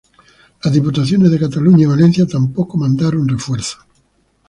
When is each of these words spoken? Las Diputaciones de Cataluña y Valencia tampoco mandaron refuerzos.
Las 0.63 0.73
Diputaciones 0.73 1.29
de 1.29 1.37
Cataluña 1.37 1.83
y 1.83 1.85
Valencia 1.85 2.25
tampoco 2.25 2.75
mandaron 2.75 3.27
refuerzos. 3.27 3.83